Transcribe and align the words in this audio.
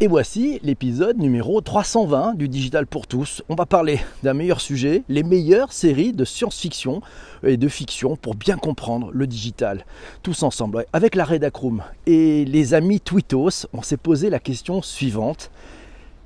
Et 0.00 0.06
voici 0.06 0.60
l'épisode 0.62 1.18
numéro 1.18 1.60
320 1.60 2.34
du 2.34 2.48
Digital 2.48 2.86
pour 2.86 3.08
tous. 3.08 3.42
On 3.48 3.56
va 3.56 3.66
parler 3.66 3.98
d'un 4.22 4.32
meilleur 4.32 4.60
sujet, 4.60 5.02
les 5.08 5.24
meilleures 5.24 5.72
séries 5.72 6.12
de 6.12 6.24
science-fiction 6.24 7.02
et 7.42 7.56
de 7.56 7.66
fiction 7.66 8.14
pour 8.14 8.36
bien 8.36 8.58
comprendre 8.58 9.10
le 9.12 9.26
digital. 9.26 9.84
Tous 10.22 10.44
ensemble, 10.44 10.84
avec 10.92 11.16
la 11.16 11.24
Redacroom 11.24 11.82
et 12.06 12.44
les 12.44 12.74
amis 12.74 13.00
Twitos, 13.00 13.66
on 13.72 13.82
s'est 13.82 13.96
posé 13.96 14.30
la 14.30 14.38
question 14.38 14.82
suivante. 14.82 15.50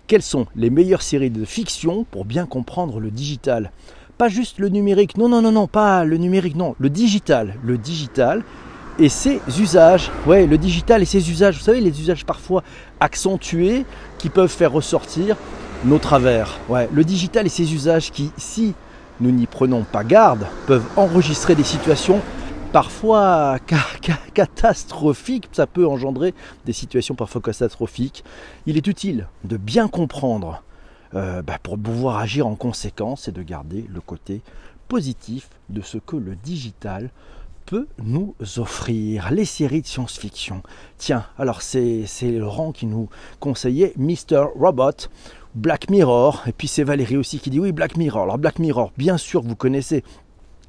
Quelles 0.07 0.21
sont 0.21 0.47
les 0.55 0.69
meilleures 0.69 1.01
séries 1.01 1.31
de 1.31 1.47
fiction 1.47 2.05
pour 2.11 2.27
bien 2.27 2.45
comprendre 2.45 3.01
le 3.01 3.11
digital? 3.11 3.73
Pas 4.19 4.29
juste 4.29 4.59
le 4.59 4.69
numérique, 4.69 5.17
non, 5.17 5.31
non, 5.31 5.41
non, 5.41 5.53
non, 5.53 5.67
pas 5.67 6.05
le 6.05 6.19
numérique, 6.19 6.57
non, 6.57 6.77
le 6.79 6.91
digital. 6.91 7.55
Le 7.65 7.79
digital 7.79 8.45
et 8.99 9.09
ses 9.09 9.41
usages. 9.59 10.11
Ouais, 10.27 10.47
le 10.47 10.59
digital 10.59 11.03
et 11.03 11.07
ses 11.07 11.31
usages. 11.31 11.57
Vous 11.57 11.65
savez, 11.65 11.81
les 11.81 12.01
usages 12.01 12.25
parfois 12.25 12.63
accentués 13.01 13.85
qui 14.19 14.29
peuvent 14.29 14.51
faire 14.51 14.73
ressortir 14.73 15.37
nos 15.85 15.99
travers. 15.99 16.59
Le 16.93 17.05
digital 17.05 17.47
et 17.47 17.51
ses 17.51 17.75
usages 17.75 18.11
qui, 18.11 18.31
si 18.37 18.75
nous 19.21 19.31
n'y 19.31 19.47
prenons 19.47 19.83
pas 19.83 20.05
garde, 20.05 20.47
peuvent 20.67 20.87
enregistrer 20.97 21.55
des 21.55 21.65
situations 21.65 22.21
parfois 22.73 23.59
catastrophiques. 24.35 25.49
Ça 25.53 25.67
peut 25.67 25.87
engendrer 25.87 26.35
des 26.65 26.73
situations 26.73 27.15
parfois 27.15 27.41
catastrophiques. 27.41 28.25
Il 28.67 28.77
est 28.77 28.87
utile 28.87 29.29
de 29.45 29.57
bien 29.57 29.89
comprendre 29.89 30.63
euh, 31.15 31.43
bah, 31.43 31.59
pour 31.63 31.79
pouvoir 31.79 32.19
agir 32.19 32.47
en 32.47 32.55
conséquence 32.55 33.29
et 33.29 33.33
de 33.33 33.43
garder 33.43 33.85
le 33.93 34.01
côté 34.01 34.41
positif 34.89 35.49
de 35.69 35.83
ce 35.83 35.99
que 35.99 36.17
le 36.17 36.35
digital 36.37 37.11
peut 37.65 37.87
nous 38.03 38.35
offrir 38.57 39.31
les 39.31 39.45
séries 39.45 39.83
de 39.83 39.87
science-fiction. 39.87 40.63
Tiens, 40.99 41.25
alors 41.39 41.63
c'est 41.63 42.07
Laurent 42.23 42.73
qui 42.73 42.87
nous 42.87 43.09
conseillait 43.41 43.93
Mr. 43.97 44.47
Robot, 44.57 45.09
Black 45.55 45.91
Mirror, 45.91 46.43
et 46.47 46.53
puis 46.53 46.69
c'est 46.69 46.85
Valérie 46.85 47.17
aussi 47.17 47.39
qui 47.39 47.51
dit 47.51 47.61
oui 47.61 47.73
Black 47.73 47.97
Mirror. 47.97 48.23
Alors 48.23 48.39
Black 48.39 48.59
Mirror, 48.59 48.93
bien 48.97 49.19
sûr 49.19 49.43
vous 49.43 49.57
connaissez. 49.57 50.03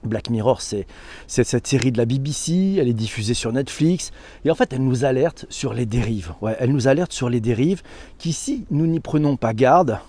Black 0.06 0.30
Mirror, 0.30 0.62
c'est 0.62 0.86
cette 1.28 1.68
série 1.68 1.92
de 1.92 1.98
la 1.98 2.06
BBC, 2.06 2.78
elle 2.80 2.88
est 2.88 2.94
diffusée 2.94 3.34
sur 3.34 3.52
Netflix, 3.52 4.12
et 4.46 4.52
en 4.52 4.56
fait 4.56 4.74
elle 4.74 4.84
nous 4.84 5.06
alerte 5.06 5.46
sur 5.50 5.74
les 5.74 5.86
dérives. 5.86 6.34
Elle 6.60 6.72
nous 6.72 6.88
alerte 6.88 7.14
sur 7.14 7.30
les 7.30 7.40
dérives 7.40 7.82
qui, 8.18 8.34
si 8.34 8.66
nous 8.72 8.88
n'y 8.88 9.00
prenons 9.00 9.38
pas 9.38 9.54
garde, 9.54 10.00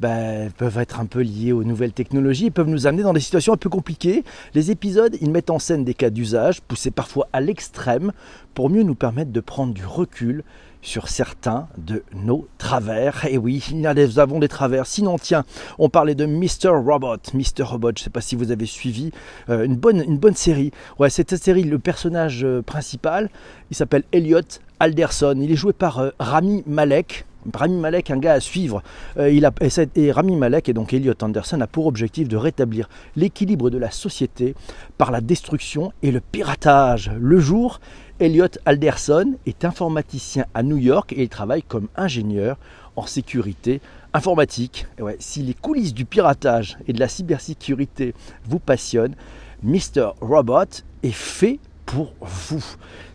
ben, 0.00 0.50
peuvent 0.56 0.78
être 0.78 1.00
un 1.00 1.06
peu 1.06 1.20
liés 1.20 1.52
aux 1.52 1.64
nouvelles 1.64 1.92
technologies 1.92 2.50
peuvent 2.50 2.68
nous 2.68 2.86
amener 2.86 3.02
dans 3.02 3.12
des 3.12 3.20
situations 3.20 3.52
un 3.52 3.56
peu 3.56 3.68
compliquées. 3.68 4.24
Les 4.54 4.70
épisodes, 4.70 5.16
ils 5.20 5.30
mettent 5.30 5.50
en 5.50 5.58
scène 5.58 5.84
des 5.84 5.94
cas 5.94 6.10
d'usage 6.10 6.60
poussés 6.60 6.90
parfois 6.90 7.28
à 7.32 7.40
l'extrême 7.40 8.12
pour 8.54 8.70
mieux 8.70 8.82
nous 8.82 8.94
permettre 8.94 9.32
de 9.32 9.40
prendre 9.40 9.72
du 9.74 9.84
recul 9.84 10.44
sur 10.82 11.08
certains 11.08 11.68
de 11.76 12.02
nos 12.14 12.46
travers. 12.58 13.26
Et 13.26 13.38
oui, 13.38 13.64
nous 13.72 14.18
avons 14.18 14.38
des 14.38 14.48
travers. 14.48 14.86
Sinon, 14.86 15.16
tiens, 15.18 15.44
on 15.78 15.88
parlait 15.88 16.14
de 16.14 16.26
Mr. 16.26 16.68
Robot. 16.68 17.16
Mr. 17.34 17.62
Robot, 17.62 17.90
je 17.96 18.02
ne 18.02 18.04
sais 18.04 18.10
pas 18.10 18.20
si 18.20 18.36
vous 18.36 18.50
avez 18.50 18.66
suivi 18.66 19.10
euh, 19.48 19.64
une, 19.64 19.76
bonne, 19.76 20.34
série. 20.34 20.70
Ouais, 20.98 21.10
cette 21.10 21.36
série, 21.36 21.64
le 21.64 21.78
personnage 21.78 22.44
euh, 22.44 22.62
principal, 22.62 23.28
il 23.70 23.76
s'appelle 23.76 24.04
Elliot 24.12 24.40
Alderson. 24.80 25.38
Il 25.40 25.50
est 25.50 25.56
joué 25.56 25.72
par 25.72 25.98
euh, 25.98 26.10
Rami 26.18 26.62
Malek. 26.66 27.24
Rami 27.54 27.78
Malek, 27.78 28.10
un 28.10 28.18
gars 28.18 28.34
à 28.34 28.40
suivre. 28.40 28.82
Il 29.18 29.46
a, 29.46 29.52
et, 29.94 30.12
Rami 30.12 30.36
Malek 30.36 30.68
et 30.68 30.74
donc 30.74 30.92
Elliot 30.92 31.14
Anderson 31.22 31.60
a 31.60 31.66
pour 31.66 31.86
objectif 31.86 32.28
de 32.28 32.36
rétablir 32.36 32.90
l'équilibre 33.16 33.70
de 33.70 33.78
la 33.78 33.90
société 33.90 34.54
par 34.98 35.12
la 35.12 35.22
destruction 35.22 35.92
et 36.02 36.10
le 36.10 36.20
piratage. 36.20 37.10
Le 37.18 37.38
jour, 37.38 37.80
Elliot 38.20 38.48
Alderson 38.66 39.34
est 39.46 39.64
informaticien 39.64 40.46
à 40.52 40.64
New 40.64 40.76
York 40.76 41.12
et 41.12 41.22
il 41.22 41.28
travaille 41.28 41.62
comme 41.62 41.86
ingénieur 41.96 42.56
en 42.96 43.06
sécurité 43.06 43.80
informatique. 44.12 44.86
si 45.20 45.42
les 45.42 45.54
coulisses 45.54 45.94
du 45.94 46.04
piratage 46.04 46.78
et 46.88 46.92
de 46.92 46.98
la 46.98 47.06
cybersécurité 47.06 48.14
vous 48.44 48.58
passionnent, 48.58 49.14
Mr. 49.62 50.14
Robot 50.20 50.82
est 51.04 51.12
fait 51.12 51.60
pour 51.86 52.12
vous. 52.20 52.64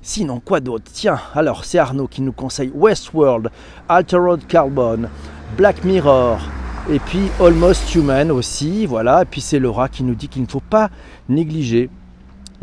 Sinon, 0.01 0.39
quoi 0.39 0.61
d'autre? 0.61 0.89
Tiens, 0.93 1.19
alors 1.33 1.65
c'est 1.65 1.79
Arnaud 1.79 2.07
qui 2.07 2.21
nous 2.21 2.31
conseille 2.31 2.71
Westworld, 2.73 3.49
Altered 3.89 4.47
Carbon, 4.47 5.09
Black 5.57 5.83
Mirror, 5.83 6.39
et 6.89 6.99
puis 6.99 7.29
Almost 7.41 7.93
Human 7.93 8.31
aussi, 8.31 8.85
voilà. 8.85 9.23
Et 9.23 9.25
puis 9.25 9.41
c'est 9.41 9.59
Laura 9.59 9.89
qui 9.89 10.03
nous 10.03 10.15
dit 10.15 10.29
qu'il 10.29 10.41
ne 10.43 10.47
faut 10.47 10.61
pas 10.61 10.89
négliger 11.27 11.89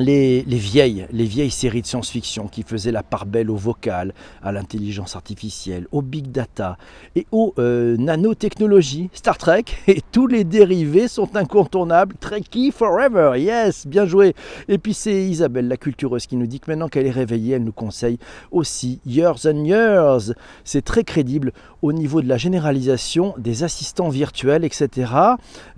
les, 0.01 0.43
vieilles, 0.43 1.07
les 1.13 1.25
vieilles 1.25 1.51
séries 1.51 1.83
de 1.83 1.87
science-fiction 1.87 2.49
qui 2.49 2.63
faisaient 2.63 2.93
la 2.93 3.03
part 3.03 3.27
belle 3.27 3.51
au 3.51 3.57
vocal, 3.57 4.15
à 4.43 4.53
l'intelligence 4.53 5.17
artificielle, 5.17 5.87
au 5.93 6.03
big 6.03 6.31
data 6.31 6.77
et 7.17 7.27
aux 7.33 7.55
euh, 7.59 7.97
nanotechnologies. 7.97 9.11
Star 9.13 9.39
Trek 9.39 9.65
et 9.87 10.01
tous 10.13 10.27
les 10.27 10.45
dérivés 10.45 11.09
sont 11.09 11.37
incontournables. 11.37 12.15
Trekkie 12.19 12.73
forever, 12.73 13.39
yes, 13.39 13.87
bien 13.87 14.07
joué. 14.07 14.35
Et 14.69 14.79
puis 14.79 14.95
c'est 14.95 15.25
Isabelle, 15.25 15.69
la 15.69 15.77
cultureuse, 15.77 16.27
qui 16.27 16.37
nous 16.37 16.47
dit 16.47 16.61
que 16.61 16.71
maintenant 16.71 16.89
qu'elle 16.89 17.07
est 17.07 17.11
réveillée, 17.11 17.57
elle 17.57 17.65
nous 17.65 17.73
conseille 17.73 18.19
aussi 18.51 19.01
Years 19.07 19.47
and 19.47 19.65
Years. 19.65 20.33
C'est 20.65 20.85
très 20.85 21.05
crédible 21.05 21.53
au 21.83 21.93
niveau 21.93 22.21
de 22.21 22.29
la 22.29 22.37
généralisation 22.37 23.35
des 23.39 23.65
assistants 23.65 24.09
virtuels, 24.09 24.65
etc. 24.65 25.13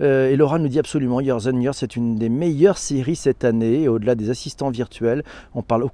Euh, 0.01 0.29
et 0.29 0.35
Laura 0.35 0.59
nous 0.59 0.67
dit 0.67 0.79
absolument 0.79 1.21
Years 1.21 1.47
and 1.47 1.59
Years, 1.59 1.75
c'est 1.75 1.95
une 1.95 2.15
des 2.15 2.29
meilleures 2.29 2.77
séries 2.77 3.15
cette 3.15 3.43
année. 3.43 3.87
Au-delà 3.87 4.12
des 4.15 4.29
assistants 4.29 4.69
virtuels, 4.69 5.23
on 5.53 5.61
parle 5.61 5.85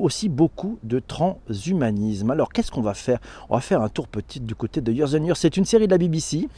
aussi 0.00 0.28
beaucoup 0.28 0.78
de 0.82 0.98
transhumanisme. 0.98 2.30
Alors 2.30 2.52
qu'est-ce 2.52 2.70
qu'on 2.70 2.82
va 2.82 2.94
faire? 2.94 3.18
On 3.48 3.54
va 3.54 3.60
faire 3.60 3.82
un 3.82 3.88
tour 3.88 4.08
petit 4.08 4.40
du 4.40 4.54
côté 4.54 4.80
de 4.80 4.92
Years 4.92 5.14
and 5.14 5.24
Years. 5.24 5.36
C'est 5.36 5.56
une 5.56 5.64
série 5.64 5.86
de 5.86 5.92
la 5.92 5.98
BBC. 5.98 6.48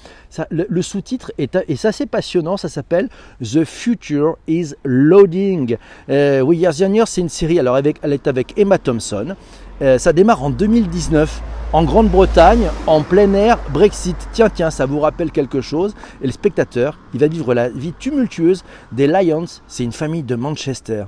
le, 0.50 0.82
sous-titre 0.82 1.32
est, 1.38 1.56
est, 1.56 1.84
assez 1.84 2.06
passionnant. 2.06 2.56
Ça 2.56 2.68
s'appelle 2.68 3.08
The 3.42 3.64
Future 3.64 4.36
is 4.46 4.74
Loading. 4.84 5.76
Euh, 6.08 6.40
oui, 6.40 6.58
Years 6.58 6.82
and 6.82 6.94
Years, 6.94 7.08
c'est 7.08 7.20
une 7.20 7.28
série. 7.28 7.58
Alors 7.58 7.78
elle 7.78 8.12
est 8.12 8.26
avec 8.26 8.58
Emma 8.58 8.78
Thompson. 8.78 9.34
Euh, 9.82 9.98
ça 9.98 10.12
démarre 10.12 10.42
en 10.42 10.50
2019 10.50 11.42
en 11.74 11.82
Grande-Bretagne, 11.82 12.68
en 12.86 13.02
plein 13.02 13.32
air, 13.34 13.58
Brexit. 13.72 14.16
Tiens, 14.32 14.48
tiens, 14.48 14.70
ça 14.70 14.86
vous 14.86 15.00
rappelle 15.00 15.32
quelque 15.32 15.60
chose. 15.60 15.92
Et 16.22 16.26
le 16.26 16.32
spectateur, 16.32 17.00
il 17.12 17.18
va 17.18 17.26
vivre 17.26 17.52
la 17.52 17.68
vie 17.68 17.92
tumultueuse 17.92 18.62
des 18.92 19.08
Lions. 19.08 19.46
C'est 19.66 19.82
une 19.82 19.90
famille 19.90 20.22
de 20.22 20.36
Manchester. 20.36 21.06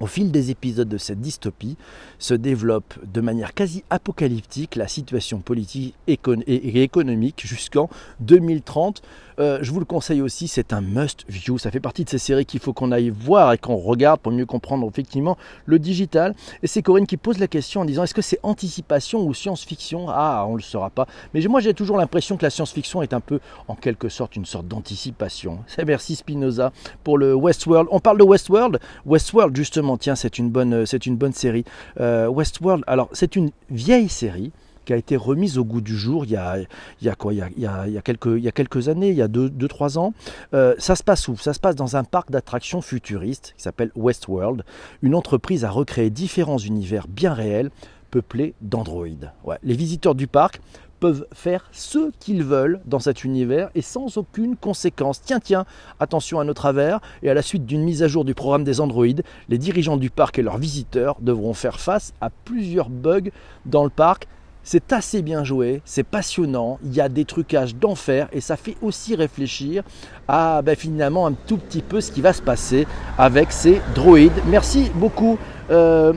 Au 0.00 0.06
fil 0.06 0.30
des 0.32 0.50
épisodes 0.50 0.88
de 0.88 0.96
cette 0.96 1.20
dystopie, 1.20 1.76
se 2.20 2.34
développe 2.34 2.94
de 3.04 3.20
manière 3.20 3.54
quasi 3.54 3.82
apocalyptique 3.90 4.76
la 4.76 4.86
situation 4.86 5.40
politique 5.40 5.96
et 6.06 6.82
économique 6.82 7.44
jusqu'en 7.44 7.90
2030. 8.20 9.02
Euh, 9.40 9.58
je 9.62 9.72
vous 9.72 9.78
le 9.78 9.86
conseille 9.86 10.20
aussi, 10.20 10.48
c'est 10.48 10.74
un 10.74 10.82
must 10.82 11.24
view. 11.28 11.56
Ça 11.58 11.70
fait 11.70 11.80
partie 11.80 12.04
de 12.04 12.10
ces 12.10 12.18
séries 12.18 12.44
qu'il 12.44 12.60
faut 12.60 12.74
qu'on 12.74 12.92
aille 12.92 13.08
voir 13.08 13.54
et 13.54 13.58
qu'on 13.58 13.76
regarde 13.76 14.20
pour 14.20 14.32
mieux 14.32 14.44
comprendre 14.44 14.86
effectivement 14.86 15.38
le 15.64 15.78
digital. 15.78 16.34
Et 16.62 16.66
c'est 16.66 16.82
Corinne 16.82 17.06
qui 17.06 17.16
pose 17.16 17.38
la 17.38 17.48
question 17.48 17.80
en 17.80 17.84
disant 17.86 18.04
est-ce 18.04 18.14
que 18.14 18.22
c'est 18.22 18.38
anticipation 18.42 19.24
ou 19.24 19.32
science-fiction? 19.32 20.06
Ah, 20.10 20.44
on 20.46 20.52
ne 20.52 20.56
le 20.58 20.62
saura 20.62 20.90
pas. 20.90 21.06
Mais 21.32 21.40
moi 21.48 21.60
j'ai 21.60 21.72
toujours 21.72 21.96
l'impression 21.96 22.36
que 22.36 22.44
la 22.44 22.50
science-fiction 22.50 23.00
est 23.00 23.14
un 23.14 23.20
peu 23.20 23.40
en 23.66 23.74
quelque 23.74 24.10
sorte 24.10 24.36
une 24.36 24.44
sorte 24.44 24.68
d'anticipation. 24.68 25.60
Merci 25.86 26.16
Spinoza 26.16 26.70
pour 27.02 27.16
le 27.16 27.34
Westworld. 27.34 27.88
On 27.90 28.00
parle 28.00 28.18
de 28.18 28.24
Westworld? 28.24 28.78
Westworld 29.06 29.56
justement, 29.56 29.96
tiens, 29.96 30.16
c'est 30.16 30.38
une 30.38 30.50
bonne, 30.50 30.84
une 31.06 31.16
bonne 31.16 31.32
série. 31.32 31.64
Euh, 31.98 32.09
Westworld, 32.28 32.84
alors 32.86 33.08
c'est 33.12 33.36
une 33.36 33.50
vieille 33.70 34.08
série 34.08 34.52
qui 34.84 34.92
a 34.92 34.96
été 34.96 35.16
remise 35.16 35.58
au 35.58 35.64
goût 35.64 35.80
du 35.80 35.96
jour 35.96 36.24
il 36.24 36.32
y 36.32 36.36
a, 36.36 36.58
il 36.58 36.66
y 37.02 37.08
a 37.08 37.14
quoi 37.14 37.32
il 37.32 37.38
y 37.38 37.42
a, 37.42 37.48
il 37.86 37.92
y 37.92 37.98
a, 37.98 38.02
quelques, 38.02 38.26
il 38.26 38.40
y 38.40 38.48
a 38.48 38.52
quelques 38.52 38.88
années, 38.88 39.10
il 39.10 39.16
y 39.16 39.22
a 39.22 39.28
2-3 39.28 39.98
ans. 39.98 40.12
Euh, 40.54 40.74
ça 40.78 40.96
se 40.96 41.04
passe 41.04 41.28
où? 41.28 41.36
Ça 41.36 41.52
se 41.52 41.60
passe 41.60 41.76
dans 41.76 41.96
un 41.96 42.04
parc 42.04 42.30
d'attractions 42.30 42.80
futuriste 42.80 43.54
qui 43.56 43.62
s'appelle 43.62 43.92
Westworld. 43.94 44.64
Une 45.02 45.14
entreprise 45.14 45.64
a 45.64 45.70
recréé 45.70 46.10
différents 46.10 46.58
univers 46.58 47.06
bien 47.08 47.34
réels 47.34 47.70
peuplés 48.10 48.54
d'androïdes. 48.60 49.30
Ouais. 49.44 49.58
Les 49.62 49.74
visiteurs 49.74 50.14
du 50.14 50.26
parc 50.26 50.60
peuvent 51.00 51.26
faire 51.32 51.66
ce 51.72 52.10
qu'ils 52.20 52.44
veulent 52.44 52.80
dans 52.84 52.98
cet 52.98 53.24
univers 53.24 53.70
et 53.74 53.82
sans 53.82 54.18
aucune 54.18 54.56
conséquence. 54.56 55.22
Tiens, 55.22 55.40
tiens, 55.40 55.64
attention 55.98 56.38
à 56.38 56.44
nos 56.44 56.54
travers 56.54 57.00
et 57.22 57.30
à 57.30 57.34
la 57.34 57.42
suite 57.42 57.66
d'une 57.66 57.82
mise 57.82 58.02
à 58.02 58.08
jour 58.08 58.24
du 58.24 58.34
programme 58.34 58.64
des 58.64 58.80
androïdes, 58.80 59.22
les 59.48 59.58
dirigeants 59.58 59.96
du 59.96 60.10
parc 60.10 60.38
et 60.38 60.42
leurs 60.42 60.58
visiteurs 60.58 61.16
devront 61.20 61.54
faire 61.54 61.80
face 61.80 62.12
à 62.20 62.30
plusieurs 62.30 62.90
bugs 62.90 63.30
dans 63.66 63.84
le 63.84 63.90
parc 63.90 64.28
c'est 64.62 64.92
assez 64.92 65.22
bien 65.22 65.42
joué, 65.42 65.80
c'est 65.84 66.02
passionnant, 66.02 66.78
il 66.84 66.94
y 66.94 67.00
a 67.00 67.08
des 67.08 67.24
trucages 67.24 67.74
d'enfer 67.74 68.28
et 68.32 68.40
ça 68.40 68.56
fait 68.56 68.76
aussi 68.82 69.16
réfléchir 69.16 69.82
à 70.28 70.60
ben, 70.62 70.76
finalement 70.76 71.26
un 71.26 71.32
tout 71.32 71.56
petit 71.56 71.82
peu 71.82 72.00
ce 72.00 72.12
qui 72.12 72.20
va 72.20 72.32
se 72.32 72.42
passer 72.42 72.86
avec 73.16 73.52
ces 73.52 73.80
droïdes. 73.94 74.32
Merci 74.48 74.90
beaucoup. 74.94 75.38
Euh, 75.70 76.12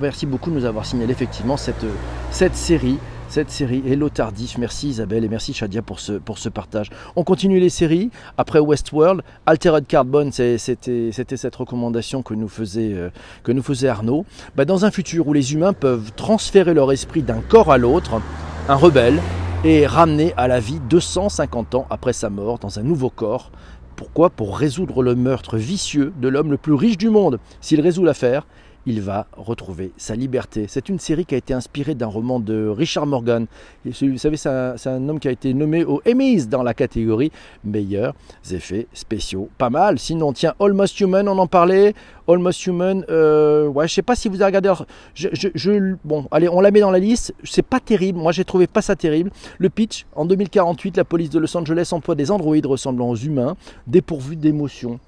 merci 0.00 0.26
beaucoup 0.26 0.50
de 0.50 0.56
nous 0.56 0.64
avoir 0.64 0.86
signalé 0.86 1.12
effectivement 1.12 1.56
cette, 1.56 1.86
cette 2.30 2.56
série 2.56 2.98
cette 3.34 3.50
série. 3.50 3.82
Hello 3.84 4.08
Tardif, 4.10 4.58
merci 4.58 4.90
Isabelle 4.90 5.24
et 5.24 5.28
merci 5.28 5.52
Shadia 5.52 5.82
pour 5.82 5.98
ce, 5.98 6.48
partage. 6.48 6.90
On 7.16 7.24
continue 7.24 7.58
les 7.58 7.68
séries. 7.68 8.10
Après 8.38 8.60
Westworld, 8.60 9.22
Altered 9.44 9.88
Carbon, 9.88 10.30
c'était 10.30 11.10
cette 11.10 11.56
recommandation 11.56 12.22
que 12.22 12.32
nous 12.32 12.46
faisait, 12.46 12.94
euh, 12.94 13.90
Arnaud. 13.90 14.24
Bah, 14.54 14.64
dans 14.64 14.84
un 14.84 14.92
futur 14.92 15.26
où 15.26 15.32
les 15.32 15.52
humains 15.52 15.72
peuvent 15.72 16.12
transférer 16.14 16.74
leur 16.74 16.92
esprit 16.92 17.22
d'un 17.22 17.40
corps 17.40 17.72
à 17.72 17.76
l'autre, 17.76 18.20
un 18.68 18.76
rebelle, 18.76 19.20
est 19.64 19.84
ramené 19.84 20.32
à 20.36 20.46
la 20.46 20.60
vie 20.60 20.78
250 20.88 21.74
ans 21.74 21.86
après 21.90 22.12
sa 22.12 22.30
mort 22.30 22.60
dans 22.60 22.78
un 22.78 22.84
nouveau 22.84 23.10
corps. 23.10 23.50
Pourquoi? 23.96 24.30
Pour 24.30 24.56
résoudre 24.56 25.02
le 25.02 25.16
meurtre 25.16 25.56
vicieux 25.56 26.12
de 26.20 26.28
l'homme 26.28 26.52
le 26.52 26.56
plus 26.56 26.74
riche 26.74 26.98
du 26.98 27.10
monde. 27.10 27.40
S'il 27.60 27.80
résout 27.80 28.04
l'affaire, 28.04 28.46
il 28.86 29.00
va 29.00 29.26
retrouver 29.36 29.92
sa 29.96 30.14
liberté. 30.14 30.66
C'est 30.68 30.88
une 30.88 30.98
série 30.98 31.24
qui 31.24 31.34
a 31.34 31.38
été 31.38 31.54
inspirée 31.54 31.94
d'un 31.94 32.06
roman 32.06 32.40
de 32.40 32.68
Richard 32.68 33.06
Morgan. 33.06 33.46
vous 33.84 34.18
savez, 34.18 34.36
c'est 34.36 34.48
un, 34.48 35.08
homme 35.08 35.20
qui 35.20 35.28
a 35.28 35.30
été 35.30 35.54
nommé 35.54 35.84
au 35.84 36.02
Emmys 36.06 36.48
dans 36.48 36.62
la 36.62 36.74
catégorie 36.74 37.32
meilleurs 37.64 38.14
effets 38.50 38.86
spéciaux. 38.92 39.48
Pas 39.58 39.70
mal. 39.70 39.98
Sinon, 39.98 40.32
tiens, 40.32 40.54
Almost 40.60 41.00
Human, 41.00 41.28
on 41.28 41.38
en 41.38 41.46
parlait. 41.46 41.94
Almost 42.26 42.66
Human, 42.66 43.04
euh, 43.10 43.66
ouais, 43.68 43.86
je 43.86 43.94
sais 43.94 44.02
pas 44.02 44.16
si 44.16 44.28
vous 44.28 44.36
avez 44.36 44.56
regardé. 44.56 44.72
Je, 45.14 45.94
bon, 46.04 46.26
allez, 46.30 46.48
on 46.48 46.60
la 46.60 46.70
met 46.70 46.80
dans 46.80 46.90
la 46.90 46.98
liste. 46.98 47.34
C'est 47.44 47.62
pas 47.62 47.80
terrible. 47.80 48.18
Moi, 48.18 48.32
j'ai 48.32 48.44
trouvé 48.44 48.66
pas 48.66 48.82
ça 48.82 48.96
terrible. 48.96 49.30
Le 49.58 49.68
pitch 49.68 50.06
en 50.14 50.24
2048, 50.24 50.96
la 50.96 51.04
police 51.04 51.30
de 51.30 51.38
Los 51.38 51.56
Angeles 51.56 51.88
emploie 51.92 52.14
des 52.14 52.30
androïdes 52.30 52.66
ressemblant 52.66 53.10
aux 53.10 53.16
humains, 53.16 53.56
dépourvus 53.86 54.36
d'émotions 54.36 54.98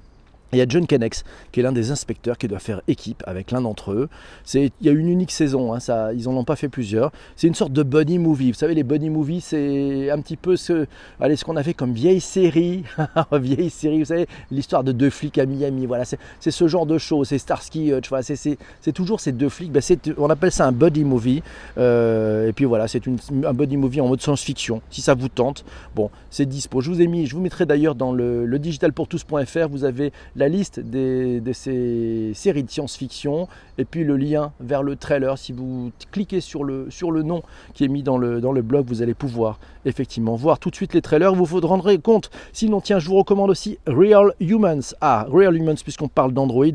il 0.56 0.60
y 0.60 0.62
a 0.62 0.66
John 0.68 0.86
Kennex, 0.86 1.24
qui 1.52 1.60
est 1.60 1.62
l'un 1.62 1.72
des 1.72 1.90
inspecteurs 1.90 2.38
qui 2.38 2.48
doit 2.48 2.58
faire 2.58 2.80
équipe 2.88 3.22
avec 3.26 3.50
l'un 3.50 3.60
d'entre 3.60 3.92
eux. 3.92 4.08
Il 4.54 4.70
y 4.80 4.88
a 4.88 4.92
une 4.92 5.08
unique 5.08 5.30
saison, 5.30 5.74
hein, 5.74 5.78
ils 6.14 6.24
n'en 6.24 6.36
ont 6.36 6.44
pas 6.44 6.56
fait 6.56 6.68
plusieurs. 6.68 7.12
C'est 7.36 7.46
une 7.46 7.54
sorte 7.54 7.72
de 7.72 7.82
buddy 7.82 8.18
movie. 8.18 8.52
Vous 8.52 8.58
savez, 8.58 8.74
les 8.74 8.82
buddy 8.82 9.10
movies, 9.10 9.42
c'est 9.42 10.10
un 10.10 10.20
petit 10.20 10.36
peu 10.36 10.56
ce, 10.56 10.86
allez, 11.20 11.36
ce 11.36 11.44
qu'on 11.44 11.56
a 11.56 11.62
fait 11.62 11.74
comme 11.74 11.92
vieille 11.92 12.20
série. 12.20 12.84
vieille 13.32 13.70
série, 13.70 13.98
vous 13.98 14.06
savez, 14.06 14.26
l'histoire 14.50 14.82
de 14.82 14.92
deux 14.92 15.10
flics 15.10 15.36
à 15.38 15.46
Miami. 15.46 15.86
Voilà, 15.86 16.04
c'est, 16.04 16.50
ce 16.50 16.68
genre 16.68 16.86
de 16.86 16.96
choses. 16.96 17.28
C'est 17.28 17.38
Starsky 17.38 17.92
Hutch, 17.92 18.10
c'est, 18.22 18.92
toujours 18.92 19.20
ces 19.20 19.32
deux 19.32 19.50
flics. 19.50 19.70
Ben, 19.70 19.82
on 20.16 20.30
appelle 20.30 20.52
ça 20.52 20.66
un 20.66 20.72
buddy 20.72 21.04
movie. 21.04 21.42
Euh, 21.76 22.48
et 22.48 22.52
puis 22.52 22.64
voilà, 22.64 22.88
c'est 22.88 23.02
un 23.06 23.52
buddy 23.52 23.76
movie 23.76 24.00
en 24.00 24.08
mode 24.08 24.22
science-fiction. 24.22 24.80
Si 24.90 25.02
ça 25.02 25.14
vous 25.14 25.28
tente, 25.28 25.64
bon, 25.94 26.10
c'est 26.30 26.46
dispo. 26.46 26.80
Je 26.80 26.90
vous 26.90 27.02
ai 27.02 27.06
mis, 27.06 27.26
je 27.26 27.34
vous 27.34 27.42
mettrai 27.42 27.66
d'ailleurs 27.66 27.94
dans 27.94 28.12
le, 28.12 28.46
le 28.46 28.58
digitalpourtous.fr, 28.58 29.68
vous 29.70 29.84
avez 29.84 30.12
la 30.34 30.45
liste 30.48 30.80
de 30.80 31.52
ces 31.52 32.32
séries 32.34 32.62
de 32.62 32.70
science-fiction 32.70 33.48
et 33.78 33.84
puis 33.84 34.04
le 34.04 34.16
lien 34.16 34.52
vers 34.60 34.82
le 34.82 34.96
trailer. 34.96 35.38
Si 35.38 35.52
vous 35.52 35.92
cliquez 36.10 36.40
sur 36.40 36.64
le, 36.64 36.86
sur 36.90 37.10
le 37.10 37.22
nom 37.22 37.42
qui 37.74 37.84
est 37.84 37.88
mis 37.88 38.02
dans 38.02 38.18
le, 38.18 38.40
dans 38.40 38.52
le 38.52 38.62
blog, 38.62 38.86
vous 38.86 39.02
allez 39.02 39.14
pouvoir 39.14 39.58
effectivement 39.84 40.34
voir 40.34 40.58
tout 40.58 40.70
de 40.70 40.74
suite 40.74 40.94
les 40.94 41.02
trailers. 41.02 41.34
Vous 41.34 41.44
vous 41.44 41.60
rendrez 41.60 41.98
compte. 41.98 42.30
Sinon, 42.52 42.80
tiens, 42.80 42.98
je 42.98 43.08
vous 43.08 43.16
recommande 43.16 43.50
aussi 43.50 43.78
Real 43.86 44.32
Humans. 44.40 44.94
Ah, 45.00 45.26
Real 45.30 45.56
Humans, 45.56 45.76
puisqu'on 45.82 46.08
parle 46.08 46.32
d'Android. 46.32 46.66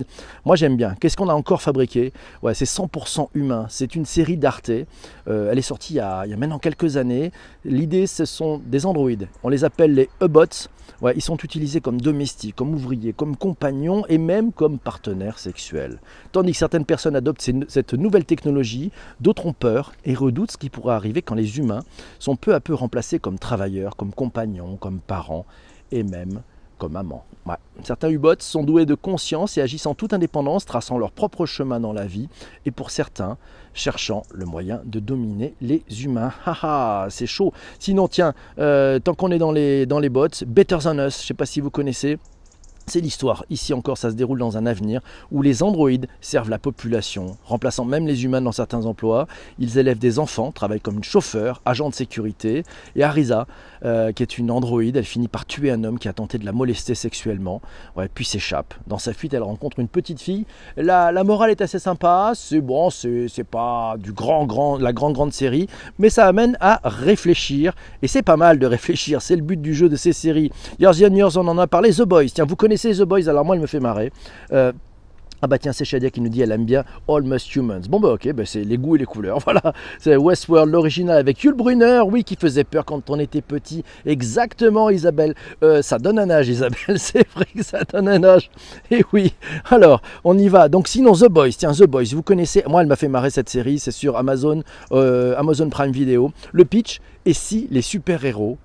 Moi, 0.45 0.55
j'aime 0.55 0.77
bien. 0.77 0.95
Qu'est-ce 0.99 1.17
qu'on 1.17 1.29
a 1.29 1.33
encore 1.33 1.61
fabriqué? 1.61 2.13
Ouais, 2.41 2.53
c'est 2.53 2.65
100% 2.65 3.29
humain. 3.35 3.65
C'est 3.69 3.95
une 3.95 4.05
série 4.05 4.37
d'Arte. 4.37 4.71
Euh, 5.27 5.49
elle 5.51 5.57
est 5.57 5.63
sortie 5.63 5.93
il 5.93 5.97
y, 5.97 5.99
a, 5.99 6.25
maintenant 6.37 6.59
quelques 6.59 6.97
années. 6.97 7.31
L'idée, 7.65 8.07
ce 8.07 8.25
sont 8.25 8.61
des 8.65 8.85
androïdes. 8.85 9.27
On 9.43 9.49
les 9.49 9.63
appelle 9.63 9.93
les 9.93 10.09
e-bots. 10.21 10.69
Ouais, 11.01 11.13
ils 11.15 11.21
sont 11.21 11.37
utilisés 11.37 11.81
comme 11.81 11.99
domestiques, 11.99 12.55
comme 12.55 12.73
ouvriers, 12.73 13.13
comme 13.13 13.35
et 14.09 14.17
même 14.17 14.51
comme 14.51 14.79
partenaires 14.79 15.39
sexuels. 15.39 15.99
Tandis 16.31 16.51
que 16.53 16.57
certaines 16.57 16.85
personnes 16.85 17.15
adoptent 17.15 17.49
cette 17.67 17.93
nouvelle 17.93 18.25
technologie, 18.25 18.91
d'autres 19.19 19.45
ont 19.45 19.53
peur 19.53 19.93
et 20.05 20.13
redoutent 20.13 20.51
ce 20.51 20.57
qui 20.57 20.69
pourrait 20.69 20.95
arriver 20.95 21.21
quand 21.21 21.35
les 21.35 21.57
humains 21.57 21.83
sont 22.19 22.35
peu 22.35 22.53
à 22.53 22.59
peu 22.59 22.73
remplacés 22.73 23.19
comme 23.19 23.39
travailleurs, 23.39 23.95
comme 23.95 24.13
compagnons, 24.13 24.77
comme 24.77 24.99
parents 24.99 25.45
et 25.91 26.03
même 26.03 26.41
comme 26.77 26.95
amants. 26.95 27.25
Certains 27.83 28.09
U-bots 28.09 28.39
sont 28.39 28.63
doués 28.63 28.87
de 28.87 28.95
conscience 28.95 29.57
et 29.57 29.61
agissent 29.61 29.85
en 29.85 29.93
toute 29.93 30.13
indépendance, 30.13 30.65
traçant 30.65 30.97
leur 30.97 31.11
propre 31.11 31.45
chemin 31.45 31.79
dans 31.79 31.93
la 31.93 32.05
vie, 32.05 32.27
et 32.65 32.71
pour 32.71 32.89
certains, 32.89 33.37
cherchant 33.73 34.23
le 34.31 34.45
moyen 34.45 34.81
de 34.85 34.99
dominer 34.99 35.53
les 35.61 35.83
humains. 36.03 36.31
Haha, 36.45 37.07
c'est 37.09 37.27
chaud. 37.27 37.53
Sinon, 37.77 38.07
tiens, 38.07 38.33
euh, 38.57 38.97
tant 38.97 39.13
qu'on 39.13 39.29
est 39.29 39.37
dans 39.37 39.51
les, 39.51 39.85
dans 39.85 39.99
les 39.99 40.09
bots, 40.09 40.27
Better 40.47 40.79
Than 40.83 40.97
Us, 40.97 41.17
je 41.17 41.23
ne 41.23 41.27
sais 41.27 41.33
pas 41.35 41.45
si 41.45 41.61
vous 41.61 41.69
connaissez, 41.69 42.17
c'est 42.87 43.01
l'histoire. 43.01 43.45
Ici 43.49 43.73
encore, 43.73 43.97
ça 43.97 44.09
se 44.09 44.15
déroule 44.15 44.39
dans 44.39 44.57
un 44.57 44.65
avenir 44.65 45.01
où 45.31 45.41
les 45.41 45.63
androïdes 45.63 46.07
servent 46.19 46.49
la 46.49 46.59
population, 46.59 47.37
remplaçant 47.45 47.85
même 47.85 48.07
les 48.07 48.23
humains 48.23 48.41
dans 48.41 48.51
certains 48.51 48.85
emplois. 48.85 49.27
Ils 49.59 49.77
élèvent 49.77 49.99
des 49.99 50.19
enfants, 50.19 50.51
travaillent 50.51 50.81
comme 50.81 51.03
chauffeur, 51.03 51.61
agent 51.65 51.89
de 51.89 51.95
sécurité. 51.95 52.63
Et 52.95 53.03
Arisa, 53.03 53.47
euh, 53.85 54.11
qui 54.11 54.23
est 54.23 54.37
une 54.37 54.51
androïde, 54.51 54.97
elle 54.97 55.05
finit 55.05 55.27
par 55.27 55.45
tuer 55.45 55.71
un 55.71 55.83
homme 55.83 55.99
qui 55.99 56.07
a 56.07 56.13
tenté 56.13 56.37
de 56.37 56.45
la 56.45 56.51
molester 56.51 56.95
sexuellement, 56.95 57.61
ouais, 57.95 58.09
puis 58.13 58.25
s'échappe. 58.25 58.73
Dans 58.87 58.97
sa 58.97 59.13
fuite, 59.13 59.33
elle 59.33 59.43
rencontre 59.43 59.79
une 59.79 59.87
petite 59.87 60.21
fille. 60.21 60.45
La, 60.77 61.11
la 61.11 61.23
morale 61.23 61.51
est 61.51 61.61
assez 61.61 61.79
sympa, 61.79 62.33
c'est 62.35 62.61
bon, 62.61 62.89
c'est 62.89 63.43
pas 63.49 63.95
du 63.97 64.11
grand, 64.11 64.45
grand, 64.45 64.77
la 64.77 64.93
grande, 64.93 65.13
grande 65.13 65.33
série, 65.33 65.67
mais 65.99 66.09
ça 66.09 66.27
amène 66.27 66.57
à 66.59 66.81
réfléchir. 66.83 67.73
Et 68.01 68.07
c'est 68.07 68.21
pas 68.21 68.37
mal 68.37 68.59
de 68.59 68.65
réfléchir, 68.65 69.21
c'est 69.21 69.35
le 69.35 69.41
but 69.41 69.61
du 69.61 69.73
jeu 69.73 69.89
de 69.89 69.95
ces 69.95 70.13
séries. 70.13 70.51
Years 70.79 71.01
and 71.03 71.15
Years, 71.15 71.37
on 71.37 71.47
en 71.47 71.57
a 71.57 71.67
parlé. 71.67 71.91
The 71.91 72.03
Boys, 72.03 72.29
tiens, 72.33 72.45
vous 72.45 72.55
connaissez 72.55 72.70
connaissez 72.71 72.93
The 72.93 73.03
Boys, 73.03 73.27
alors 73.27 73.43
moi 73.43 73.55
elle 73.55 73.61
me 73.61 73.67
fait 73.67 73.81
marrer. 73.81 74.13
Euh, 74.53 74.71
ah 75.41 75.47
bah 75.47 75.57
tiens, 75.57 75.73
c'est 75.73 75.83
Shadia 75.83 76.09
qui 76.09 76.21
nous 76.21 76.29
dit 76.29 76.41
elle 76.41 76.53
aime 76.53 76.63
bien 76.63 76.85
Almost 77.09 77.53
Humans. 77.53 77.81
Bon 77.89 77.99
bah 77.99 78.13
ok, 78.13 78.31
bah 78.31 78.43
c'est 78.45 78.63
les 78.63 78.77
goûts 78.77 78.95
et 78.95 78.99
les 78.99 79.05
couleurs. 79.05 79.39
Voilà, 79.43 79.73
c'est 79.99 80.15
Westworld, 80.15 80.71
l'original 80.71 81.17
avec 81.17 81.43
Yul 81.43 81.53
Brunner, 81.53 82.01
oui, 82.05 82.23
qui 82.23 82.37
faisait 82.37 82.63
peur 82.63 82.85
quand 82.85 83.09
on 83.09 83.19
était 83.19 83.41
petit. 83.41 83.83
Exactement, 84.05 84.89
Isabelle. 84.89 85.33
Euh, 85.63 85.81
ça 85.81 85.99
donne 85.99 86.17
un 86.17 86.29
âge, 86.29 86.47
Isabelle. 86.55 86.97
C'est 86.97 87.27
vrai 87.31 87.45
que 87.53 87.61
ça 87.61 87.83
donne 87.83 88.07
un 88.07 88.23
âge. 88.23 88.49
Et 88.89 89.03
oui. 89.11 89.33
Alors, 89.69 90.01
on 90.23 90.37
y 90.37 90.47
va. 90.47 90.69
Donc 90.69 90.87
sinon, 90.87 91.11
The 91.11 91.27
Boys. 91.27 91.49
Tiens, 91.57 91.73
The 91.73 91.83
Boys, 91.83 92.13
vous 92.13 92.23
connaissez. 92.23 92.63
Moi, 92.69 92.83
elle 92.83 92.87
m'a 92.87 92.95
fait 92.95 93.09
marrer 93.09 93.31
cette 93.31 93.49
série. 93.49 93.79
C'est 93.79 93.91
sur 93.91 94.15
Amazon, 94.15 94.63
euh, 94.93 95.35
Amazon 95.37 95.69
Prime 95.69 95.91
Video. 95.91 96.31
Le 96.53 96.63
pitch. 96.63 97.01
Et 97.25 97.33
si 97.33 97.67
les 97.69 97.81
super-héros 97.81 98.57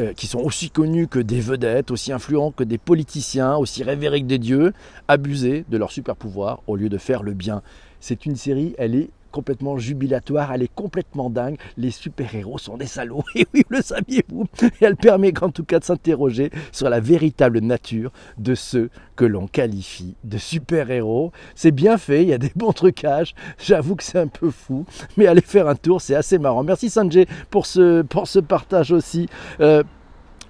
euh, 0.00 0.14
qui 0.14 0.26
sont 0.26 0.40
aussi 0.40 0.70
connus 0.70 1.06
que 1.06 1.18
des 1.18 1.40
vedettes, 1.40 1.90
aussi 1.90 2.12
influents 2.12 2.50
que 2.50 2.64
des 2.64 2.78
politiciens, 2.78 3.56
aussi 3.56 3.82
révérés 3.82 4.22
que 4.22 4.26
des 4.26 4.38
dieux, 4.38 4.72
abuser 5.06 5.64
de 5.68 5.76
leur 5.76 5.92
super 5.92 6.16
pouvoir 6.16 6.62
au 6.66 6.76
lieu 6.76 6.88
de 6.88 6.98
faire 6.98 7.22
le 7.22 7.34
bien. 7.34 7.62
C'est 8.00 8.24
une 8.24 8.36
série, 8.36 8.74
elle 8.78 8.94
est 8.94 9.10
complètement 9.32 9.76
jubilatoire, 9.78 10.52
elle 10.52 10.62
est 10.62 10.72
complètement 10.72 11.30
dingue. 11.30 11.56
Les 11.76 11.90
super-héros 11.90 12.58
sont 12.58 12.76
des 12.76 12.86
salauds, 12.86 13.24
et 13.34 13.46
oui, 13.52 13.62
le 13.68 13.82
saviez-vous? 13.82 14.46
Et 14.62 14.84
elle 14.84 14.96
permet 14.96 15.32
en 15.42 15.50
tout 15.50 15.64
cas 15.64 15.80
de 15.80 15.84
s'interroger 15.84 16.50
sur 16.70 16.88
la 16.88 17.00
véritable 17.00 17.58
nature 17.58 18.12
de 18.38 18.54
ceux 18.54 18.90
que 19.16 19.24
l'on 19.24 19.48
qualifie 19.48 20.14
de 20.22 20.38
super-héros. 20.38 21.32
C'est 21.56 21.72
bien 21.72 21.98
fait, 21.98 22.22
il 22.22 22.28
y 22.28 22.32
a 22.32 22.38
des 22.38 22.52
bons 22.54 22.72
trucages, 22.72 23.34
j'avoue 23.58 23.96
que 23.96 24.04
c'est 24.04 24.18
un 24.18 24.28
peu 24.28 24.50
fou, 24.50 24.84
mais 25.16 25.26
allez 25.26 25.40
faire 25.40 25.66
un 25.66 25.74
tour, 25.74 26.00
c'est 26.00 26.14
assez 26.14 26.38
marrant. 26.38 26.62
Merci 26.62 26.90
Sanjay 26.90 27.26
pour 27.50 27.66
ce, 27.66 28.02
pour 28.02 28.28
ce 28.28 28.38
partage 28.38 28.92
aussi. 28.92 29.28
Euh, 29.60 29.82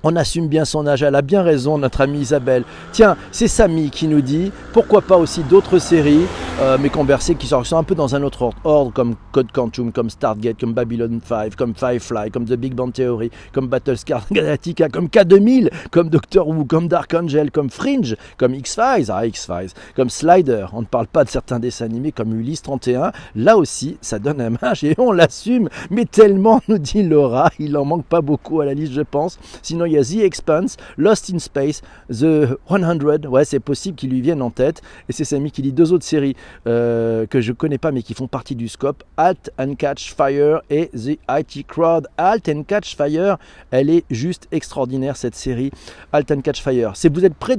on 0.04 0.16
assume 0.16 0.48
bien 0.48 0.64
son 0.64 0.86
âge, 0.86 1.02
elle 1.02 1.14
a 1.14 1.22
bien 1.22 1.42
raison, 1.42 1.78
notre 1.78 2.00
amie 2.00 2.20
Isabelle. 2.20 2.64
Tiens, 2.90 3.16
c'est 3.30 3.48
Samy 3.48 3.90
qui 3.90 4.08
nous 4.08 4.20
dit, 4.20 4.50
pourquoi 4.72 5.00
pas 5.00 5.16
aussi 5.16 5.42
d'autres 5.44 5.78
séries, 5.78 6.26
euh, 6.61 6.76
mais 6.80 6.90
conversées 6.90 7.35
qui 7.35 7.47
sont 7.47 7.62
un 7.76 7.82
peu 7.82 7.94
dans 7.94 8.14
un 8.14 8.23
autre 8.23 8.50
ordre, 8.64 8.92
comme 8.92 9.14
Code 9.32 9.50
Quantum, 9.52 9.90
comme 9.90 10.11
Stargate, 10.11 10.61
comme 10.61 10.75
Babylon 10.75 11.21
5, 11.25 11.56
comme 11.56 11.75
Firefly, 11.75 12.30
comme 12.30 12.44
The 12.44 12.54
Big 12.54 12.75
Bang 12.75 12.92
Theory, 12.92 13.30
comme 13.52 13.68
Battlestar 13.68 14.26
Galactica, 14.32 14.88
comme 14.88 15.06
K2000, 15.06 15.71
comme 15.90 16.11
Doctor 16.11 16.47
Who, 16.47 16.64
comme 16.64 16.88
Dark 16.88 17.14
Angel, 17.14 17.50
comme 17.50 17.71
Fringe, 17.71 18.16
comme 18.37 18.54
X-Files, 18.54 19.11
ah 19.11 19.26
X-Files, 19.26 19.71
comme 19.97 20.11
Slider. 20.11 20.66
On 20.73 20.82
ne 20.82 20.87
parle 20.87 21.06
pas 21.06 21.25
de 21.25 21.30
certains 21.30 21.59
dessins 21.59 21.87
animés 21.87 22.12
comme 22.12 22.38
Ulysse 22.38 22.62
31. 22.62 23.12
Là 23.35 23.56
aussi, 23.56 23.97
ça 24.00 24.18
donne 24.18 24.40
un 24.40 24.50
match 24.50 24.85
et 24.85 24.94
on 24.99 25.12
l'assume, 25.12 25.68
mais 25.90 26.04
tellement, 26.04 26.61
nous 26.68 26.78
dit 26.78 27.02
Laura, 27.02 27.50
il 27.59 27.76
en 27.76 27.85
manque 27.85 28.04
pas 28.04 28.21
beaucoup 28.21 28.61
à 28.61 28.66
la 28.66 28.75
liste, 28.75 28.92
je 28.92 29.02
pense. 29.02 29.38
Sinon, 29.62 29.87
il 29.87 29.92
y 29.92 29.99
a 29.99 30.04
The 30.04 30.25
Expanse, 30.25 30.76
Lost 30.99 31.32
in 31.32 31.38
Space, 31.38 31.82
The 32.11 32.59
100, 32.68 33.28
ouais 33.28 33.44
c'est 33.44 33.61
possible 33.61 33.97
qu'il 33.97 34.11
lui 34.11 34.21
vienne 34.21 34.42
en 34.42 34.50
tête, 34.50 34.82
et 35.09 35.12
c'est 35.12 35.25
Samy 35.25 35.50
qui 35.50 35.62
lit 35.62 35.73
deux 35.73 35.92
autres 35.92 36.04
séries 36.04 36.37
euh, 36.66 37.26
que 37.26 37.40
je 37.40 37.52
connais 37.52 37.78
pas 37.78 37.92
mais 37.92 38.02
qui 38.02 38.14
font 38.14 38.28
partie 38.28 38.54
du 38.54 38.68
scope, 38.68 39.02
Alt 39.16 39.50
and 39.59 39.75
Catch 39.75 40.14
Fire 40.14 40.62
et 40.71 40.88
The 40.88 41.18
IT 41.30 41.66
Crowd. 41.66 42.09
Alt 42.16 42.49
and 42.49 42.64
Catch 42.64 42.97
Fire, 42.97 43.38
elle 43.71 43.90
est 43.90 44.04
juste 44.11 44.49
extraordinaire 44.52 45.16
cette 45.16 45.35
série, 45.35 45.71
Alt 46.12 46.30
and 46.30 46.40
Catch 46.40 46.61
Fire. 46.61 46.92
C'est 46.94 47.12
vous 47.12 47.25
êtes 47.25 47.35
prêt 47.35 47.56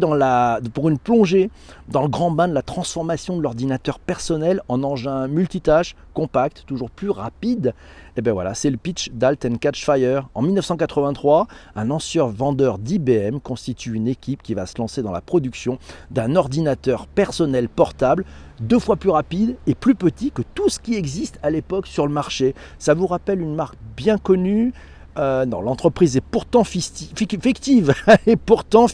pour 0.74 0.90
une 0.90 0.98
plongée 0.98 1.50
dans 1.90 2.02
le 2.02 2.08
grand 2.08 2.32
bain 2.32 2.48
de 2.48 2.54
la 2.54 2.62
transformation 2.62 3.38
de 3.38 3.42
l'ordinateur 3.42 4.00
personnel 4.00 4.62
en 4.68 4.84
engin 4.84 5.28
multitâche, 5.28 5.96
compact, 6.14 6.64
toujours 6.66 6.90
plus 6.90 7.10
rapide? 7.10 7.74
Et 8.16 8.20
eh 8.20 8.22
bien 8.22 8.34
voilà, 8.34 8.54
c'est 8.54 8.70
le 8.70 8.78
pitch 8.78 9.10
d'Alt 9.12 9.58
Catch 9.60 9.84
Fire. 9.84 10.30
En 10.36 10.44
1983, 10.44 11.48
un 11.76 11.90
ancien 11.90 12.28
vendeur 12.28 12.78
d'IBM 12.78 13.40
constitue 13.40 13.96
une 13.96 14.08
équipe 14.08 14.44
qui 14.44 14.54
va 14.54 14.68
se 14.68 14.78
lancer 14.78 15.02
dans 15.02 15.12
la 15.12 15.22
production 15.22 15.80
d'un 16.12 16.36
ordinateur 16.36 17.08
personnel 17.08 17.70
portable 17.70 18.24
deux 18.60 18.80
fois 18.80 18.96
plus 18.96 19.10
rapide 19.10 19.56
et 19.68 19.76
plus 19.76 19.96
petit 19.96 20.32
que 20.32 20.42
tout 20.54 20.70
ce 20.70 20.80
qui 20.80 20.96
existe 20.96 21.40
à 21.44 21.50
l'époque 21.50 21.88
sur 21.88 22.08
le 22.08 22.14
marché. 22.14 22.56
Ça 22.80 22.94
vous 22.94 23.08
rappelle 23.08 23.42
une 23.42 23.56
marque 23.56 23.76
bien 23.96 24.18
connue 24.18 24.74
euh, 25.18 25.46
non, 25.46 25.62
l'entreprise 25.62 26.18
est 26.18 26.22
pourtant 26.22 26.64
fictive, 26.64 27.14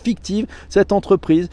fictive, 0.04 0.48
cette 0.68 0.92
entreprise. 0.92 1.50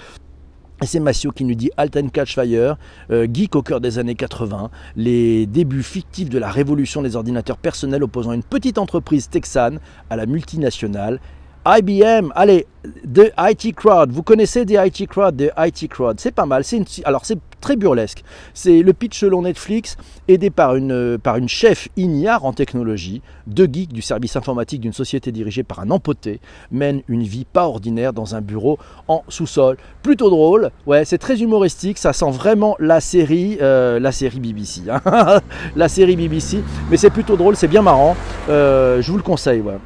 Et 0.83 0.87
c'est 0.87 1.01
Massio 1.01 1.31
qui 1.33 1.45
nous 1.45 1.55
dit 1.55 1.71
Alten 1.79 2.11
Catch 2.11 2.35
Fire, 2.35 2.77
euh, 3.11 3.27
geek 3.33 3.57
au 3.57 3.63
cœur 3.63 3.81
des 3.81 3.99
années 3.99 4.15
80, 4.15 4.71
les 4.97 5.47
débuts 5.47 5.83
fictifs 5.83 6.29
de 6.29 6.39
la 6.39 6.51
révolution 6.51 7.01
des 7.01 7.17
ordinateurs 7.17 7.57
personnels 7.57 8.03
opposant 8.03 8.33
une 8.33 8.43
petite 8.43 8.77
entreprise 8.77 9.31
texane 9.31 9.81
à 10.11 10.17
la 10.17 10.27
multinationale 10.27 11.19
IBM, 11.67 12.31
allez, 12.37 12.65
The 13.13 13.33
IT 13.37 13.75
Crowd. 13.75 14.13
Vous 14.13 14.23
connaissez 14.23 14.65
The 14.65 14.77
IT 14.87 15.09
Crowd 15.09 15.37
The 15.37 15.51
IT 15.59 15.89
Crowd, 15.91 16.21
c'est 16.21 16.31
pas 16.31 16.47
mal. 16.47 16.63
C'est 16.63 16.85
alors 17.05 17.25
c'est 17.25 17.39
très 17.61 17.75
burlesque. 17.75 18.23
C'est 18.55 18.83
le 18.83 18.93
pitch 18.93 19.19
selon 19.19 19.43
Netflix, 19.43 19.97
aidé 20.29 20.51
par 20.51 20.77
une, 20.77 21.19
par 21.19 21.37
une 21.37 21.49
chef 21.49 21.89
ignare 21.97 22.45
en 22.45 22.53
technologie, 22.53 23.21
deux 23.49 23.67
geeks 23.67 23.93
du 23.93 24.01
service 24.01 24.37
informatique 24.37 24.81
d'une 24.81 24.93
société 24.93 25.33
dirigée 25.33 25.65
par 25.65 25.81
un 25.81 25.91
empoté, 25.91 26.41
mènent 26.71 27.03
une 27.09 27.25
vie 27.25 27.45
pas 27.45 27.67
ordinaire 27.67 28.13
dans 28.13 28.37
un 28.37 28.41
bureau 28.41 28.79
en 29.09 29.25
sous-sol. 29.29 29.77
Plutôt 30.05 30.31
drôle, 30.31 30.71
ouais, 30.87 31.05
c'est 31.05 31.19
très 31.19 31.43
humoristique, 31.43 31.99
ça 31.99 32.13
sent 32.13 32.31
vraiment 32.31 32.77
la 32.79 33.01
série, 33.01 33.59
euh, 33.61 33.99
la 33.99 34.13
série 34.13 34.39
BBC. 34.39 34.83
Hein. 34.89 35.41
la 35.77 35.89
série 35.89 36.15
BBC, 36.15 36.63
mais 36.91 36.97
c'est 36.97 37.11
plutôt 37.11 37.37
drôle, 37.37 37.57
c'est 37.57 37.67
bien 37.67 37.83
marrant. 37.83 38.17
Euh, 38.49 39.03
je 39.03 39.11
vous 39.11 39.17
le 39.17 39.25
conseille, 39.25 39.63
ouais. 39.63 39.79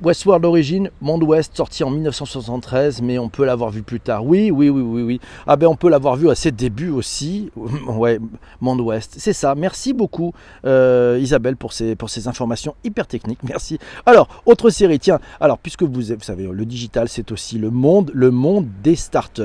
Westworld 0.00 0.44
Origin, 0.44 0.90
Monde 1.00 1.24
Ouest, 1.24 1.56
sorti 1.56 1.82
en 1.82 1.90
1973, 1.90 3.02
mais 3.02 3.18
on 3.18 3.28
peut 3.28 3.44
l'avoir 3.44 3.70
vu 3.70 3.82
plus 3.82 3.98
tard. 3.98 4.24
Oui, 4.24 4.50
oui, 4.52 4.68
oui, 4.68 4.80
oui, 4.80 5.02
oui. 5.02 5.20
Ah 5.46 5.56
ben 5.56 5.66
on 5.66 5.74
peut 5.74 5.88
l'avoir 5.88 6.14
vu 6.14 6.30
à 6.30 6.36
ses 6.36 6.52
débuts 6.52 6.90
aussi. 6.90 7.50
ouais, 7.88 8.20
Monde 8.60 8.80
Ouest, 8.80 9.16
c'est 9.18 9.32
ça. 9.32 9.56
Merci 9.56 9.92
beaucoup 9.92 10.32
euh, 10.64 11.18
Isabelle 11.20 11.56
pour 11.56 11.72
ces, 11.72 11.96
informations 12.26 12.76
hyper 12.84 13.08
techniques. 13.08 13.40
Merci. 13.42 13.78
Alors, 14.06 14.28
autre 14.46 14.70
série, 14.70 15.00
tiens, 15.00 15.18
alors 15.40 15.58
puisque 15.58 15.82
vous, 15.82 15.92
vous 15.92 16.22
savez, 16.22 16.48
le 16.50 16.64
digital 16.64 17.08
c'est 17.08 17.32
aussi 17.32 17.58
le 17.58 17.70
monde, 17.70 18.12
le 18.14 18.30
monde 18.30 18.68
des 18.82 18.94
startups. 18.94 19.42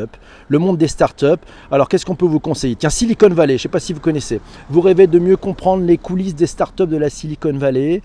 Le 0.50 0.60
monde 0.60 0.78
des 0.78 0.88
startups. 0.88 1.42
Alors 1.72 1.90
qu'est-ce 1.90 2.06
qu'on 2.06 2.16
peut 2.16 2.28
vous 2.28 2.40
conseiller? 2.40 2.76
Tiens, 2.76 2.92
Silicon 2.92 3.30
Valley, 3.30 3.54
je 3.54 3.62
ne 3.62 3.64
sais 3.64 3.70
pas 3.70 3.80
si 3.80 3.94
vous 3.94 4.00
connaissez. 4.00 4.40
Vous 4.70 4.82
rêvez 4.82 5.08
de 5.08 5.18
mieux 5.18 5.38
comprendre 5.38 5.84
les 5.84 5.98
coulisses 5.98 6.36
des 6.36 6.48
startups 6.48 6.86
de 6.86 6.98
la 6.98 7.10
Silicon 7.10 7.58
Valley? 7.58 8.02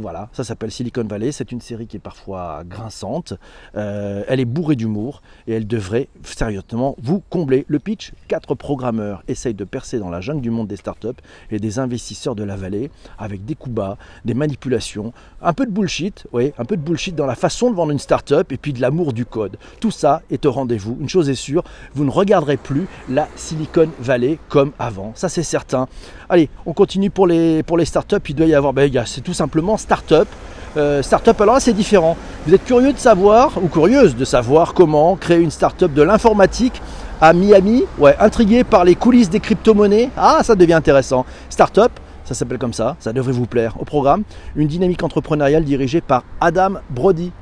Voilà, 0.00 0.28
ça 0.32 0.44
s'appelle 0.44 0.70
Silicon 0.70 1.04
Valley. 1.04 1.32
C'est 1.32 1.52
une 1.52 1.60
série 1.60 1.86
qui 1.86 1.96
est 1.96 2.00
parfois 2.00 2.62
grinçante. 2.64 3.34
Euh, 3.76 4.24
elle 4.28 4.40
est 4.40 4.44
bourrée 4.44 4.76
d'humour 4.76 5.22
et 5.46 5.54
elle 5.54 5.66
devrait 5.66 6.08
sérieusement 6.22 6.96
vous 7.02 7.22
combler. 7.30 7.64
Le 7.68 7.78
pitch 7.78 8.12
quatre 8.28 8.54
programmeurs 8.54 9.22
essayent 9.28 9.54
de 9.54 9.64
percer 9.64 9.98
dans 9.98 10.10
la 10.10 10.20
jungle 10.20 10.40
du 10.40 10.50
monde 10.50 10.68
des 10.68 10.76
startups 10.76 11.08
et 11.50 11.58
des 11.58 11.78
investisseurs 11.78 12.34
de 12.34 12.44
la 12.44 12.56
vallée 12.56 12.90
avec 13.18 13.44
des 13.44 13.54
coups 13.54 13.74
bas, 13.74 13.96
des 14.24 14.34
manipulations, 14.34 15.12
un 15.42 15.52
peu 15.52 15.66
de 15.66 15.70
bullshit, 15.70 16.26
oui, 16.32 16.52
un 16.58 16.64
peu 16.64 16.76
de 16.76 16.82
bullshit 16.82 17.14
dans 17.14 17.26
la 17.26 17.34
façon 17.34 17.70
de 17.70 17.76
vendre 17.76 17.92
une 17.92 17.98
startup 17.98 18.50
et 18.52 18.56
puis 18.56 18.72
de 18.72 18.80
l'amour 18.80 19.12
du 19.12 19.26
code. 19.26 19.56
Tout 19.80 19.90
ça 19.90 20.22
est 20.30 20.46
au 20.46 20.52
rendez-vous. 20.52 20.96
Une 21.00 21.08
chose 21.08 21.28
est 21.28 21.34
sûre, 21.34 21.64
vous 21.94 22.04
ne 22.04 22.10
regarderez 22.10 22.56
plus 22.56 22.86
la 23.08 23.28
Silicon 23.36 23.88
Valley 24.00 24.38
comme 24.48 24.72
avant. 24.78 25.12
Ça 25.14 25.28
c'est 25.28 25.42
certain. 25.42 25.88
Allez, 26.28 26.48
on 26.66 26.72
continue 26.72 27.10
pour 27.10 27.26
les, 27.26 27.62
pour 27.62 27.76
les 27.76 27.84
startups. 27.84 28.16
Il 28.28 28.34
doit 28.34 28.46
y 28.46 28.54
avoir, 28.54 28.72
ben, 28.72 28.90
c'est 29.06 29.20
tout 29.20 29.34
simplement 29.34 29.63
start-up. 29.76 30.28
Euh, 30.76 31.02
start-up, 31.02 31.40
alors 31.40 31.60
c'est 31.60 31.72
différent. 31.72 32.16
Vous 32.46 32.54
êtes 32.54 32.64
curieux 32.64 32.92
de 32.92 32.98
savoir, 32.98 33.52
ou 33.62 33.68
curieuse 33.68 34.16
de 34.16 34.24
savoir 34.24 34.74
comment 34.74 35.16
créer 35.16 35.38
une 35.38 35.50
start-up 35.50 35.92
de 35.92 36.02
l'informatique 36.02 36.80
à 37.20 37.32
Miami 37.32 37.84
Ouais, 37.98 38.16
intrigué 38.18 38.64
par 38.64 38.84
les 38.84 38.94
coulisses 38.94 39.30
des 39.30 39.40
crypto-monnaies 39.40 40.10
Ah, 40.16 40.40
ça 40.42 40.54
devient 40.54 40.74
intéressant. 40.74 41.24
Start-up, 41.48 41.92
ça 42.24 42.34
s'appelle 42.34 42.58
comme 42.58 42.72
ça, 42.72 42.96
ça 42.98 43.12
devrait 43.12 43.32
vous 43.32 43.46
plaire. 43.46 43.74
Au 43.78 43.84
programme, 43.84 44.24
une 44.56 44.68
dynamique 44.68 45.02
entrepreneuriale 45.02 45.64
dirigée 45.64 46.00
par 46.00 46.24
Adam 46.40 46.74
Brody. 46.90 47.32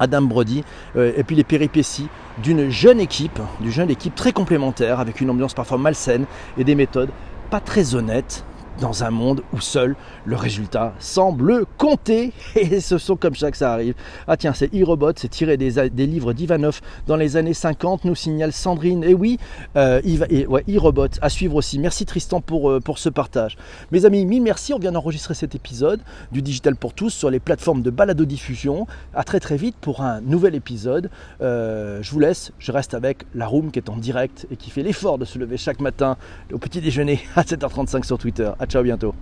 Adam 0.00 0.22
Brody, 0.22 0.64
euh, 0.96 1.12
et 1.16 1.24
puis 1.24 1.36
les 1.36 1.44
péripéties 1.44 2.08
d'une 2.42 2.70
jeune 2.70 3.00
équipe, 3.00 3.40
d'une 3.60 3.70
jeune 3.70 3.90
équipe 3.90 4.14
très 4.14 4.32
complémentaire, 4.32 5.00
avec 5.00 5.20
une 5.20 5.30
ambiance 5.30 5.54
parfois 5.54 5.78
malsaine 5.78 6.24
et 6.56 6.64
des 6.64 6.74
méthodes 6.74 7.10
pas 7.50 7.60
très 7.60 7.94
honnêtes, 7.94 8.44
dans 8.80 9.04
un 9.04 9.10
monde 9.10 9.42
où 9.52 9.60
seul 9.60 9.96
le 10.24 10.36
résultat 10.36 10.94
semble 10.98 11.66
compter. 11.76 12.32
Et 12.54 12.80
ce 12.80 12.98
sont 12.98 13.16
comme 13.16 13.34
ça 13.34 13.50
que 13.50 13.56
ça 13.56 13.72
arrive. 13.72 13.94
Ah 14.26 14.36
tiens, 14.36 14.52
c'est 14.52 14.72
e-robot, 14.74 15.12
c'est 15.16 15.28
tiré 15.28 15.56
des, 15.56 15.70
livres 16.06 16.32
d'Ivanov 16.32 16.80
dans 17.06 17.16
les 17.16 17.36
années 17.36 17.54
50, 17.54 18.04
nous 18.04 18.14
signale 18.14 18.52
Sandrine. 18.52 19.04
Et 19.04 19.14
oui, 19.14 19.38
euh, 19.76 20.00
e-robot 20.02 21.08
à 21.20 21.28
suivre 21.28 21.56
aussi. 21.56 21.78
Merci 21.78 22.06
Tristan 22.06 22.40
pour, 22.40 22.70
euh, 22.70 22.80
pour 22.80 22.98
ce 22.98 23.08
partage. 23.08 23.56
Mes 23.92 24.04
amis, 24.04 24.24
mille 24.24 24.42
merci. 24.42 24.72
On 24.72 24.78
vient 24.78 24.92
d'enregistrer 24.92 25.34
cet 25.34 25.54
épisode 25.54 26.00
du 26.32 26.42
Digital 26.42 26.76
pour 26.76 26.94
tous 26.94 27.10
sur 27.10 27.30
les 27.30 27.40
plateformes 27.40 27.82
de 27.82 27.90
balado-diffusion. 27.90 28.86
À 29.14 29.24
très 29.24 29.40
très 29.40 29.56
vite 29.56 29.76
pour 29.80 30.02
un 30.02 30.20
nouvel 30.20 30.54
épisode. 30.54 31.10
Euh, 31.40 32.00
je 32.02 32.10
vous 32.10 32.20
laisse, 32.20 32.52
je 32.58 32.72
reste 32.72 32.94
avec 32.94 33.24
la 33.34 33.46
room 33.46 33.70
qui 33.70 33.78
est 33.78 33.88
en 33.88 33.96
direct 33.96 34.46
et 34.50 34.56
qui 34.56 34.70
fait 34.70 34.82
l'effort 34.82 35.18
de 35.18 35.24
se 35.24 35.38
lever 35.38 35.56
chaque 35.56 35.80
matin 35.80 36.16
au 36.52 36.58
petit 36.58 36.80
déjeuner 36.80 37.20
à 37.36 37.42
7h35 37.42 38.04
sur 38.04 38.18
Twitter 38.18 38.50
ciao, 38.68 38.82
bientôt. 38.82 39.18